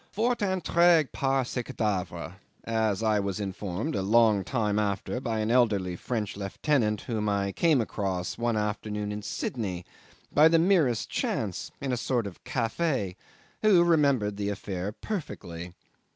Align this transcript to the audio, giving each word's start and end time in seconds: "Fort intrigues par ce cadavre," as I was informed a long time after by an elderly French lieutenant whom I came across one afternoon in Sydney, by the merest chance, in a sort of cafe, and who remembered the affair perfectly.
"Fort 0.11 0.41
intrigues 0.41 1.11
par 1.13 1.45
ce 1.45 1.61
cadavre," 1.61 2.37
as 2.63 3.03
I 3.03 3.19
was 3.19 3.39
informed 3.39 3.95
a 3.95 4.01
long 4.01 4.43
time 4.43 4.79
after 4.79 5.19
by 5.21 5.37
an 5.41 5.51
elderly 5.51 5.95
French 5.95 6.35
lieutenant 6.35 7.01
whom 7.01 7.29
I 7.29 7.51
came 7.51 7.79
across 7.79 8.35
one 8.35 8.57
afternoon 8.57 9.11
in 9.11 9.21
Sydney, 9.21 9.85
by 10.33 10.47
the 10.47 10.57
merest 10.57 11.11
chance, 11.11 11.69
in 11.79 11.91
a 11.91 11.97
sort 11.97 12.25
of 12.25 12.43
cafe, 12.43 13.15
and 13.61 13.71
who 13.71 13.83
remembered 13.83 14.37
the 14.37 14.49
affair 14.49 14.91
perfectly. 14.91 15.75